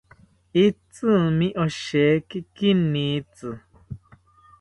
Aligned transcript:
Itzimi 0.65 1.47
osheki 1.65 2.37
kinitzi 2.55 3.49